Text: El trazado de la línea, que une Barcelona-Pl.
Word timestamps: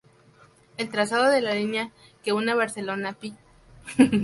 El 0.77 0.89
trazado 0.89 1.29
de 1.29 1.41
la 1.41 1.53
línea, 1.53 1.91
que 2.23 2.33
une 2.33 2.55
Barcelona-Pl. 2.55 3.37